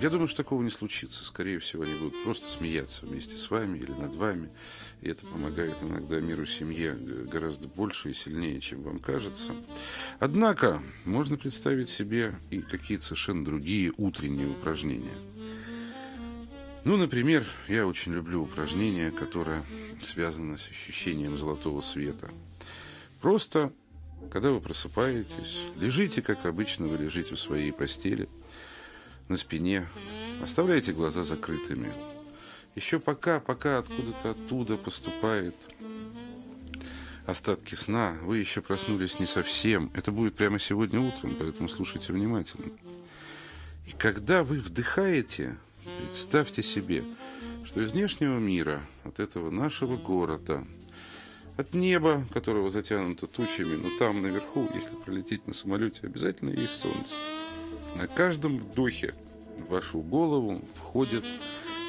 [0.00, 1.24] Я думаю, что такого не случится.
[1.24, 4.50] Скорее всего, они будут просто смеяться вместе с вами или над вами.
[5.00, 9.54] И это помогает иногда миру семье гораздо больше и сильнее, чем вам кажется.
[10.18, 15.16] Однако, можно представить себе и какие-то совершенно другие утренние упражнения.
[16.86, 19.64] Ну, например, я очень люблю упражнение, которое
[20.04, 22.30] связано с ощущением золотого света.
[23.20, 23.72] Просто,
[24.30, 28.28] когда вы просыпаетесь, лежите, как обычно вы лежите в своей постели,
[29.26, 29.88] на спине,
[30.40, 31.92] оставляйте глаза закрытыми.
[32.76, 35.56] Еще пока, пока откуда-то оттуда поступает
[37.26, 39.90] остатки сна, вы еще проснулись не совсем.
[39.92, 42.70] Это будет прямо сегодня утром, поэтому слушайте внимательно.
[43.88, 47.04] И когда вы вдыхаете, Представьте себе,
[47.64, 50.66] что из внешнего мира, от этого нашего города,
[51.56, 57.14] от неба, которого затянуто тучами, но там наверху, если пролететь на самолете, обязательно есть солнце.
[57.94, 59.14] На каждом вдохе
[59.58, 61.24] в вашу голову входит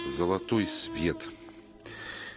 [0.08, 1.18] золотой свет.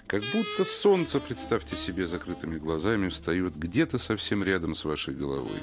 [0.06, 5.60] Как будто солнце, представьте себе закрытыми глазами, встает где-то совсем рядом с вашей головой.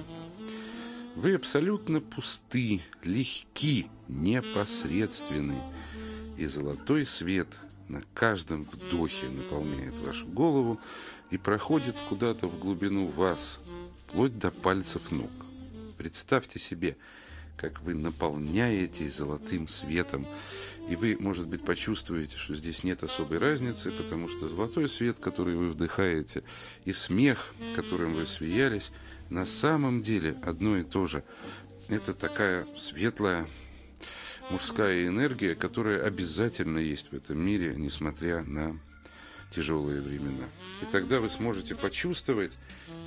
[1.16, 5.56] Вы абсолютно пусты, легки, непосредственны
[6.38, 7.48] и золотой свет
[7.90, 10.80] на каждом вдохе наполняет вашу голову
[11.32, 13.60] и проходит куда-то в глубину вас,
[14.06, 15.32] вплоть до пальцев ног.
[15.98, 16.96] Представьте себе,
[17.58, 20.28] как вы наполняетесь золотым светом,
[20.88, 25.56] и вы, может быть, почувствуете, что здесь нет особой разницы, потому что золотой свет, который
[25.56, 26.44] вы вдыхаете,
[26.86, 28.92] и смех, которым вы смеялись,
[29.30, 31.24] на самом деле одно и то же.
[31.90, 33.48] Это такая светлая,
[34.50, 38.80] мужская энергия, которая обязательно есть в этом мире, несмотря на
[39.52, 40.46] тяжелые времена.
[40.82, 42.58] И тогда вы сможете почувствовать,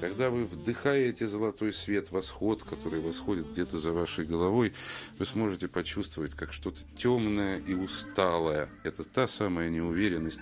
[0.01, 4.73] когда вы вдыхаете золотой свет, восход, который восходит где-то за вашей головой,
[5.19, 10.41] вы сможете почувствовать, как что-то темное и усталое, это та самая неуверенность,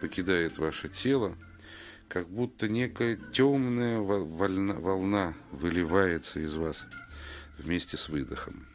[0.00, 1.34] покидает ваше тело,
[2.08, 6.86] как будто некая темная волна, волна выливается из вас
[7.58, 8.66] вместе с выдохом.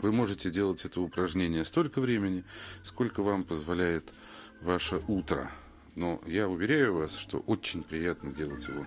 [0.00, 2.44] Вы можете делать это упражнение столько времени,
[2.82, 4.12] сколько вам позволяет
[4.60, 5.50] ваше утро.
[5.96, 8.86] Но я уверяю вас, что очень приятно делать его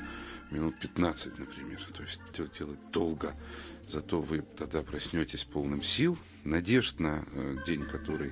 [0.51, 1.85] минут 15, например.
[1.93, 2.21] То есть
[2.57, 3.35] делать долго.
[3.87, 8.31] Зато вы тогда проснетесь полным сил, надежд на э, день, который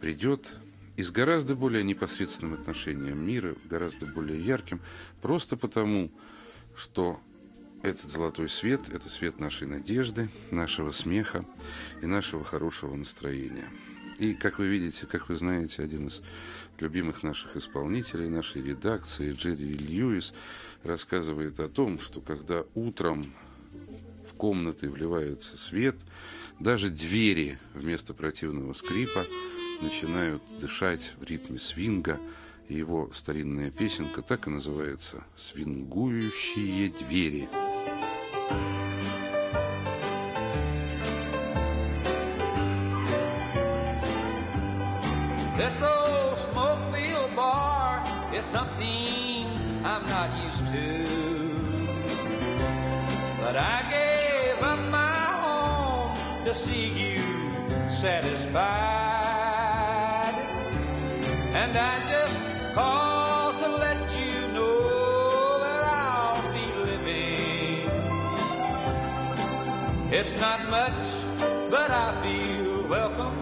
[0.00, 0.56] придет,
[0.96, 4.80] и с гораздо более непосредственным отношением мира, гораздо более ярким,
[5.20, 6.10] просто потому,
[6.76, 7.20] что
[7.86, 11.44] этот золотой свет– это свет нашей надежды, нашего смеха
[12.02, 13.68] и нашего хорошего настроения.
[14.18, 16.22] И, как вы видите, как вы знаете, один из
[16.78, 20.34] любимых наших исполнителей нашей редакции, Джерри Льюис,
[20.82, 23.32] рассказывает о том, что когда утром
[24.30, 25.96] в комнаты вливается свет,
[26.58, 29.26] даже двери вместо противного скрипа
[29.80, 32.18] начинают дышать в ритме свинга–
[32.68, 37.48] его старинная песенка так и называется «Свингующие двери».
[45.56, 49.46] This old smoke-filled bar is something
[49.84, 51.06] I'm not used to.
[53.40, 57.22] But I gave up my home to see you
[57.88, 58.66] satisfied.
[61.54, 62.40] And I just
[62.74, 63.05] called
[70.18, 71.08] It's not much,
[71.68, 73.36] but I feel welcome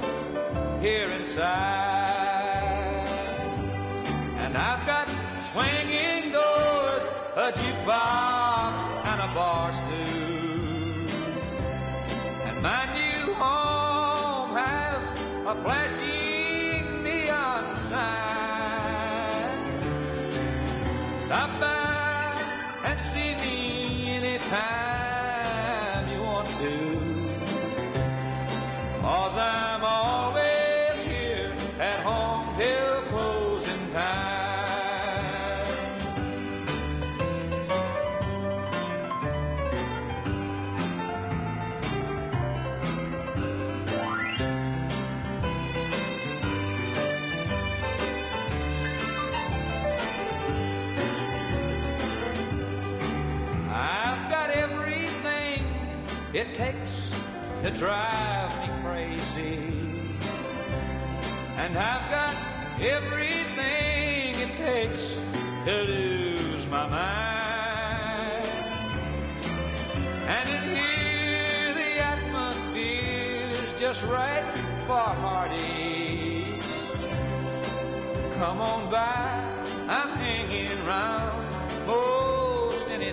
[0.80, 1.46] here inside.
[4.42, 5.06] And I've got
[5.52, 7.04] swinging doors,
[7.36, 11.06] a jukebox, and a bar stool.
[12.48, 15.12] And my new home has
[15.46, 15.93] a flashing
[57.74, 59.66] drive me crazy.
[61.56, 62.36] And I've got
[62.80, 65.20] everything it takes
[65.64, 68.48] to lose my mind.
[70.28, 74.44] And in here the atmosphere's just right
[74.86, 76.64] for heartaches.
[78.36, 79.44] Come on by,
[79.88, 83.12] I'm hanging round most any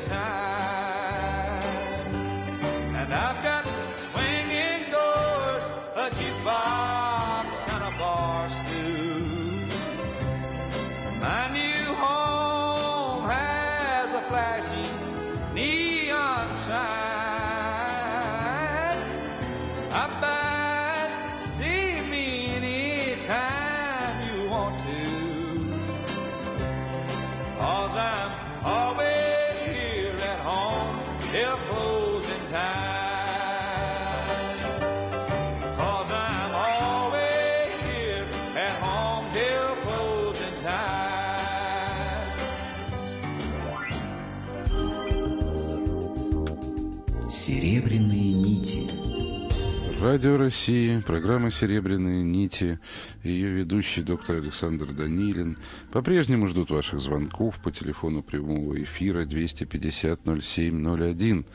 [50.11, 52.79] Радио России, программа «Серебряные нити»,
[53.23, 55.55] ее ведущий доктор Александр Данилин.
[55.93, 61.45] По-прежнему ждут ваших звонков по телефону прямого эфира 250-07-01.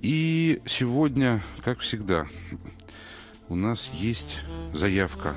[0.00, 2.26] И сегодня, как всегда,
[3.50, 4.38] у нас есть
[4.72, 5.36] заявка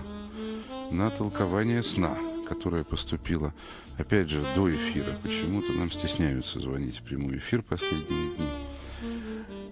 [0.89, 2.17] на толкование сна,
[2.47, 3.53] которая поступила,
[3.97, 5.19] опять же, до эфира.
[5.21, 8.47] Почему-то нам стесняются звонить в прямой эфир последние дни.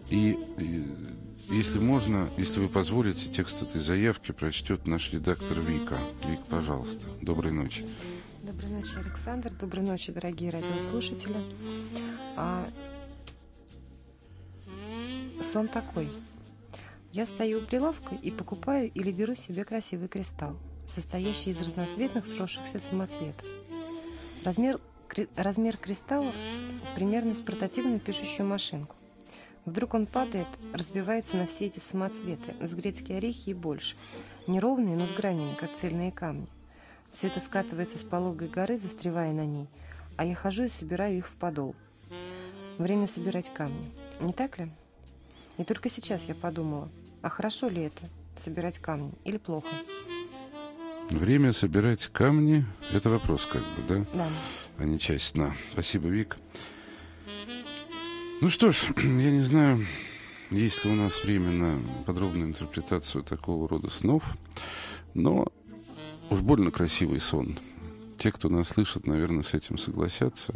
[0.10, 0.38] И
[1.50, 5.97] если можно, если вы позволите, текст этой заявки прочтет наш редактор Вика.
[6.28, 7.08] Вик, пожалуйста.
[7.22, 7.88] Доброй ночи.
[8.43, 9.54] Доброй ночи, Александр.
[9.54, 11.36] Доброй ночи, дорогие радиослушатели.
[12.36, 12.70] А,
[15.41, 16.10] Сон такой.
[17.12, 22.80] Я стою у прилавка и покупаю или беру себе красивый кристалл, состоящий из разноцветных сросшихся
[22.80, 23.47] самоцветов.
[24.45, 26.34] Размер, кри- размер кристалла
[26.95, 28.95] примерно с портативную пишущую машинку.
[29.66, 33.95] Вдруг он падает, разбивается на все эти самоцветы, с грецкие орехи и больше.
[34.47, 36.47] Неровные, но с гранями, как цельные камни.
[37.12, 39.68] Все это скатывается с пологой горы, застревая на ней,
[40.18, 41.76] а я хожу и собираю их в подол.
[42.78, 43.91] Время собирать камни.
[44.22, 44.72] Не так ли?
[45.57, 46.89] И только сейчас я подумала,
[47.22, 49.68] а хорошо ли это, собирать камни, или плохо?
[51.10, 54.05] Время собирать камни– это вопрос как бы, да?
[54.14, 54.30] Да.
[54.78, 55.55] А не часть сна.
[55.74, 56.38] Спасибо, Вик.
[58.42, 59.86] Ну что ж, я не знаю,
[60.50, 64.24] есть ли у нас время на подробную интерпретацию такого рода снов,
[65.14, 65.48] но
[66.30, 67.60] уж больно красивый сон.
[68.18, 70.54] Те, кто нас слышит, наверное, с этим согласятся.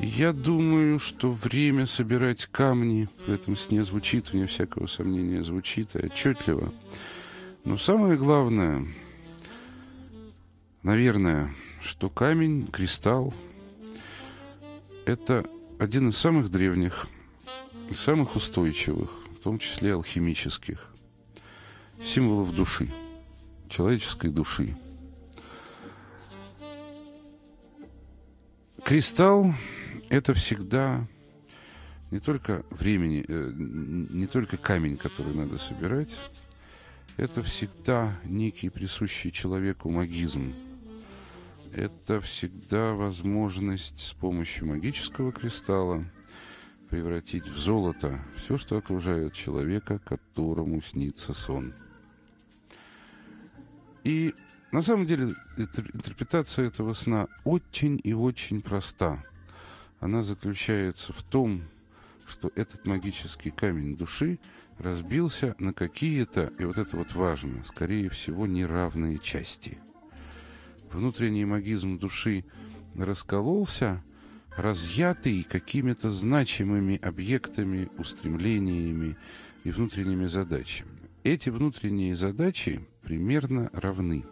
[0.00, 6.06] Я думаю, что время собирать камни в этом сне звучит, вне всякого сомнения, звучит и
[6.06, 6.72] отчетливо.
[7.64, 8.86] Но самое главное,
[10.82, 13.34] наверное, что камень, кристалл–
[15.04, 15.46] это
[15.84, 17.08] один из самых древних
[17.94, 20.90] самых устойчивых, в том числе алхимических,
[22.02, 22.90] символов души,
[23.68, 24.74] человеческой души.
[28.82, 29.52] Кристалл–
[30.08, 31.06] это всегда
[32.10, 36.16] не только времени, э, не только камень, который надо собирать,
[37.18, 40.54] это всегда некий присущий человеку магизм.
[41.74, 46.04] Это всегда возможность с помощью магического кристалла
[46.88, 51.74] превратить в золото все, что окружает человека, которому снится сон.
[54.04, 54.34] И
[54.70, 59.24] на самом деле интер- интерпретация этого сна очень и очень проста.
[59.98, 61.62] Она заключается в том,
[62.28, 64.38] что этот магический камень души
[64.78, 69.78] разбился на какие-то, и вот это вот важно, скорее всего, неравные части.
[70.94, 72.44] Внутренний магизм души
[72.94, 74.00] раскололся,
[74.56, 79.16] разъятый какими-то значимыми объектами, устремлениями
[79.64, 80.90] и внутренними задачами.
[81.24, 84.24] Эти внутренние задачи примерно равны.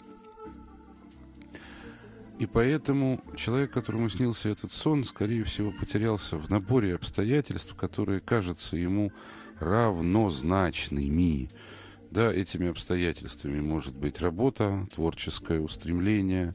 [2.38, 8.76] И поэтому человек, которому снился этот сон, скорее всего, потерялся в наборе обстоятельств, которые кажутся
[8.76, 9.10] ему
[9.58, 11.50] равнозначными.
[12.12, 16.54] Да, этими обстоятельствами может быть работа, творческое устремление,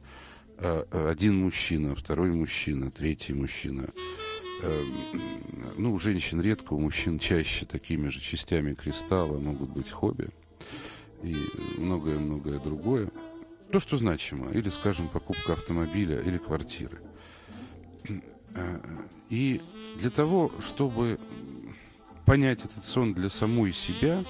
[0.59, 3.89] э, э, один мужчина, второй мужчина, третий мужчина.
[4.61, 4.83] Э,
[5.75, 10.29] Ну, у женщин редко, у мужчин чаще такими же частями кристалла могут быть хобби
[11.23, 11.35] и
[11.77, 13.09] многое-многое другое.
[13.71, 14.51] То, что значимо.
[14.51, 16.99] Или, скажем, покупка автомобиля или квартиры.
[18.53, 18.79] Э,
[19.31, 19.59] И
[19.97, 21.19] для того, чтобы
[22.27, 24.23] понять этот сон для самой себя,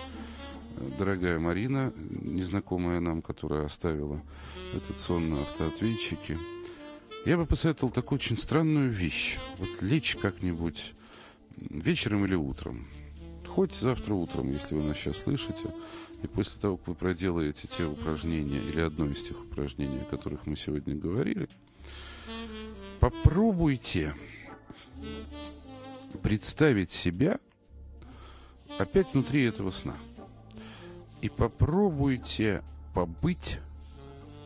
[0.97, 4.21] дорогая Марина, незнакомая нам, которая оставила
[4.73, 6.37] этот сон на автоответчике,
[7.25, 9.37] я бы посоветовал такую очень странную вещь.
[9.57, 10.93] Вот лечь как-нибудь
[11.57, 12.87] вечером или утром.
[13.45, 15.73] Хоть завтра утром, если вы нас сейчас слышите,
[16.21, 20.45] и после того, как вы проделаете те упражнения или одно из тех упражнений, о которых
[20.45, 21.47] мы сегодня говорили,
[22.99, 24.15] попробуйте
[26.21, 27.39] представить себя
[28.77, 29.95] опять внутри этого сна.
[31.21, 32.63] И попробуйте
[32.93, 33.59] побыть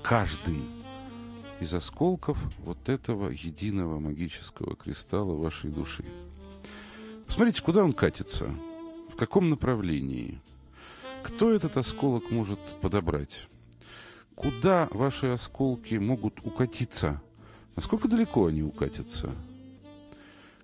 [0.03, 0.81] каждым
[1.59, 6.05] из осколков вот этого единого магического кристалла вашей души.
[7.25, 8.49] Посмотрите, куда он катится,
[9.09, 10.41] в каком направлении,
[11.23, 13.47] кто этот осколок может подобрать,
[14.35, 17.21] куда ваши осколки могут укатиться,
[17.75, 19.31] насколько далеко они укатятся,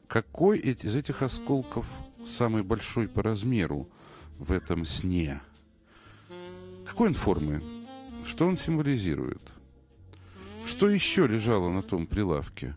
[0.08, 1.86] какой из этих осколков
[2.26, 3.88] самый большой по размеру
[4.40, 5.42] в этом сне,
[6.88, 7.62] какой он формы,
[8.26, 9.42] что он символизирует–
[10.68, 12.76] что еще лежало на том прилавке?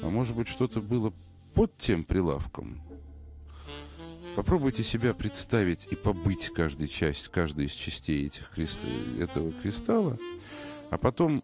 [0.00, 1.12] А может быть, что-то было
[1.54, 2.80] под тем прилавком?
[4.36, 8.80] Попробуйте себя представить и побыть каждой часть, каждой из частей этих крест...
[9.18, 10.18] этого кристалла,
[10.90, 11.42] а потом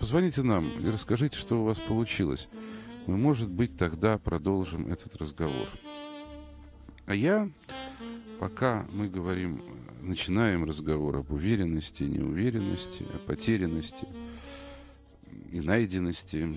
[0.00, 2.48] позвоните нам и расскажите, что у вас получилось.
[3.06, 5.68] Мы, может быть, тогда продолжим этот разговор.
[7.06, 7.48] А я,
[8.40, 9.62] пока мы говорим,
[10.06, 14.06] начинаем разговор об уверенности, неуверенности, о потерянности–
[15.50, 16.56] и найденности,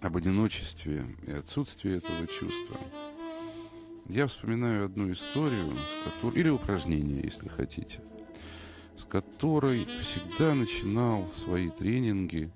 [0.00, 2.78] об одиночестве и отсутствии этого чувства.
[4.08, 8.00] Я вспоминаю одну историю, с которой, или упражнение, если хотите,
[8.96, 12.50] с которой всегда начинал свои тренинги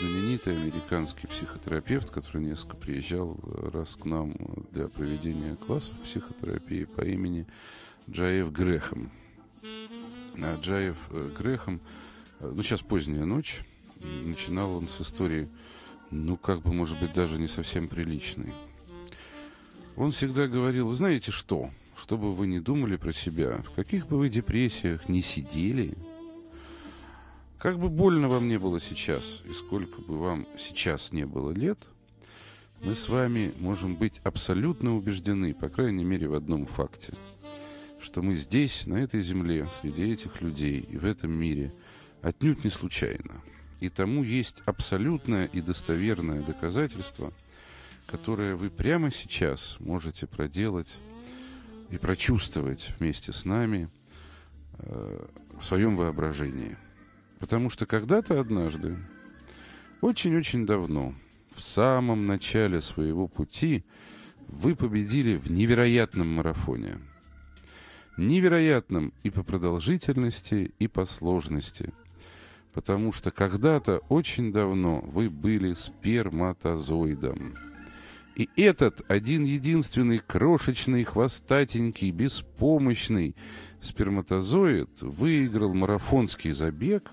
[0.00, 3.38] знаменитый американский психотерапевт, который несколько приезжал
[3.72, 4.34] раз к нам
[4.72, 7.46] для проведения классов психотерапии по имени
[8.10, 9.10] Джаев Грехом.
[10.38, 11.80] А Джаев э, Грехом,
[12.40, 13.62] э, ну сейчас поздняя ночь,
[14.00, 15.48] начинал он с истории,
[16.10, 18.52] ну, как бы, может быть, даже не совсем приличной.
[19.96, 24.06] Он всегда говорил, вы знаете что, что бы вы ни думали про себя, в каких
[24.06, 25.96] бы вы депрессиях не сидели,
[27.58, 31.78] как бы больно вам не было сейчас, и сколько бы вам сейчас не было лет,
[32.82, 37.14] мы с вами можем быть абсолютно убеждены, по крайней мере, в одном факте,
[38.00, 41.72] что мы здесь, на этой земле, среди этих людей и в этом мире
[42.22, 43.42] отнюдь не случайно–
[43.80, 47.32] и тому есть абсолютное и достоверное доказательство,
[48.06, 50.98] которое вы прямо сейчас можете проделать
[51.90, 53.90] и прочувствовать вместе с нами
[54.78, 55.26] э,
[55.60, 56.76] в своем воображении.
[57.38, 58.96] Потому что когда-то однажды,
[60.00, 61.14] очень-очень давно,
[61.54, 63.84] в самом начале своего пути,
[64.48, 66.98] вы победили в невероятном марафоне.
[68.16, 71.92] Невероятном и по продолжительности, и по сложности–
[72.76, 77.54] потому что когда-то очень давно вы были сперматозоидом.
[78.34, 83.34] И этот один единственный крошечный, хвостатенький, беспомощный
[83.80, 87.10] сперматозоид выиграл марафонский забег,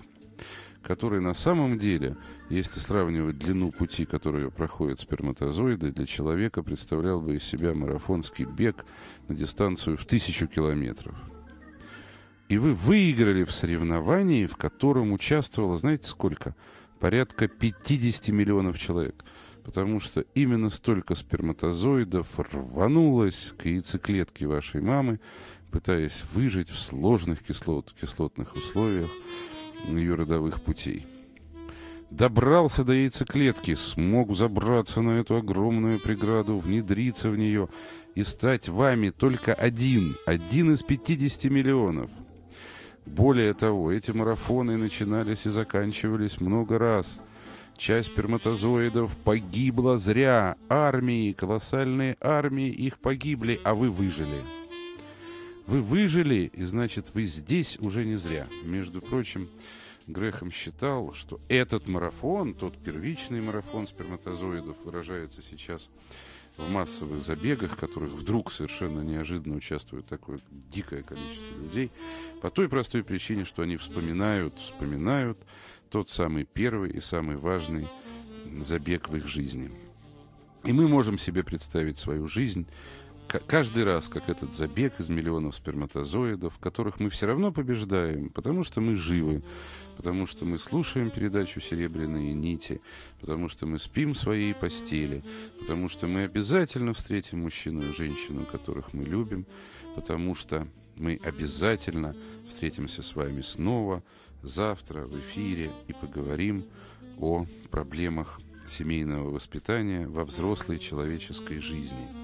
[0.82, 2.16] который на самом деле,
[2.50, 8.84] если сравнивать длину пути, которую проходят сперматозоиды, для человека представлял бы из себя марафонский бег
[9.28, 11.14] на дистанцию в тысячу километров–
[12.48, 16.54] и вы выиграли в соревновании, в котором участвовало, знаете сколько?
[17.00, 19.24] Порядка 50 миллионов человек.
[19.64, 25.20] Потому что именно столько сперматозоидов рванулось к яйцеклетке вашей мамы,
[25.70, 29.10] пытаясь выжить в сложных кислот, кислотных условиях
[29.88, 31.06] ее родовых путей.
[32.10, 37.68] Добрался до яйцеклетки, смог забраться на эту огромную преграду, внедриться в нее
[38.14, 42.10] и стать вами только один, один из 50 миллионов–
[43.06, 47.20] более того, эти марафоны начинались и заканчивались много раз.
[47.76, 50.56] Часть сперматозоидов погибла зря.
[50.68, 54.63] Армии, колоссальные армии их погибли, а вы выжили.
[55.66, 58.46] Вы выжили, и значит, вы здесь уже не зря.
[58.64, 59.48] Между прочим,
[60.06, 65.88] Грехом считал, что этот марафон, тот первичный марафон сперматозоидов, выражается сейчас
[66.58, 71.90] в массовых забегах, в которых вдруг совершенно неожиданно участвует такое дикое количество людей,
[72.42, 75.38] по той простой причине, что они вспоминают, вспоминают
[75.88, 77.88] тот самый первый и самый важный
[78.60, 79.70] забег в их жизни.
[80.64, 82.66] И мы можем себе представить свою жизнь
[83.28, 88.80] каждый раз, как этот забег из миллионов сперматозоидов, которых мы все равно побеждаем, потому что
[88.80, 89.42] мы живы,
[89.96, 92.80] потому что мы слушаем передачу «Серебряные нити»,
[93.20, 95.24] потому что мы спим в своей постели,
[95.60, 99.46] потому что мы обязательно встретим мужчину и женщину, которых мы любим,
[99.94, 100.66] потому что
[100.96, 102.16] мы обязательно
[102.48, 104.02] встретимся с вами снова
[104.42, 106.66] завтра в эфире и поговорим
[107.18, 112.23] о проблемах семейного воспитания во взрослой человеческой жизни.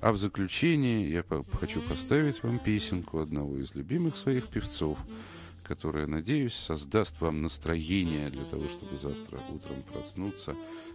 [0.00, 1.24] А в заключение я
[1.58, 4.98] хочу поставить вам песенку одного из любимых своих певцов,
[5.62, 10.54] которая, надеюсь, создаст вам настроение для того, чтобы завтра утром проснуться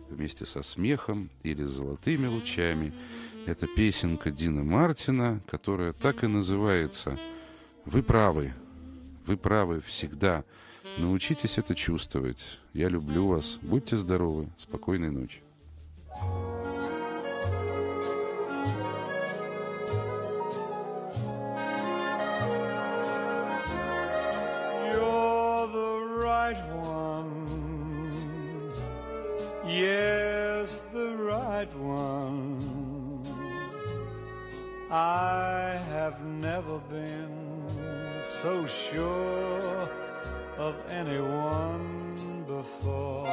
[0.10, 2.94] вместе со смехом или с золотыми лучами.
[3.46, 7.20] Это песенка Дина Мартина, которая так и называется
[7.86, 8.54] «Вы правы,
[9.26, 10.44] вы правы всегда».
[10.98, 12.60] Научитесь это чувствовать.
[12.74, 13.60] Я люблю вас.
[13.62, 14.50] Будьте здоровы.
[14.58, 15.42] Спокойной ночи.
[26.50, 28.74] Right one.
[29.68, 33.24] Yes, the right one.
[34.90, 37.70] I have never been
[38.42, 39.88] so sure
[40.58, 43.28] of anyone before.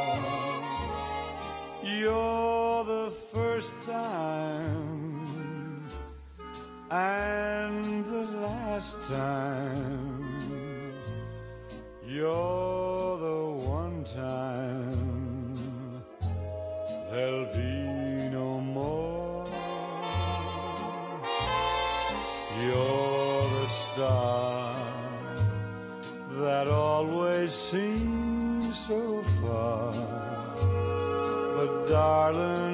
[1.83, 5.89] You're the first time
[6.91, 10.27] and the last time.
[12.07, 12.76] You're
[14.15, 16.03] time
[17.11, 19.45] there'll be no more.
[22.63, 24.75] You're the star
[26.41, 29.93] that always seems so far.
[31.57, 32.66] But darling,